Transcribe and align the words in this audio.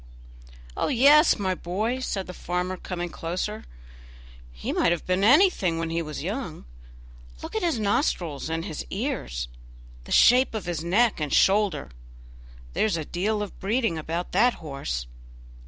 "Oh, 0.75 0.87
yes! 0.87 1.37
my 1.37 1.53
boy," 1.53 1.99
said 1.99 2.25
the 2.25 2.33
farmer, 2.33 2.75
coming 2.75 3.09
closer, 3.09 3.65
"he 4.51 4.73
might 4.73 4.91
have 4.91 5.05
been 5.05 5.23
anything 5.23 5.77
when 5.77 5.91
he 5.91 6.01
was 6.01 6.23
young; 6.23 6.65
look 7.43 7.55
at 7.55 7.61
his 7.61 7.77
nostrils 7.77 8.49
and 8.49 8.65
his 8.65 8.83
ears, 8.89 9.47
the 10.05 10.11
shape 10.11 10.55
of 10.55 10.65
his 10.65 10.83
neck 10.83 11.19
and 11.19 11.31
shoulder; 11.31 11.91
there's 12.73 12.97
a 12.97 13.05
deal 13.05 13.43
of 13.43 13.59
breeding 13.59 13.99
about 13.99 14.31
that 14.31 14.55
horse." 14.55 15.05